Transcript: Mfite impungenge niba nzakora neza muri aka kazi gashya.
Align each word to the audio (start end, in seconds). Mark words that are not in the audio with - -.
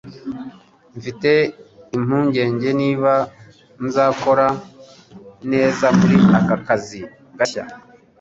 Mfite 0.97 1.31
impungenge 1.97 2.69
niba 2.81 3.13
nzakora 3.85 4.47
neza 5.51 5.85
muri 5.97 6.15
aka 6.37 6.55
kazi 6.65 6.99
gashya. 7.37 7.63